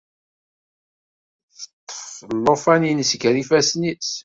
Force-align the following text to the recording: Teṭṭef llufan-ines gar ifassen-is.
Teṭṭef 1.59 2.01
llufan-ines 2.43 3.11
gar 3.21 3.35
ifassen-is. 3.43 4.11